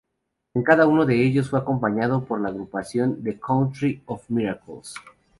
[0.55, 4.95] En cada uno de ellos fue acompañado por la agrupación The Country of Miracles.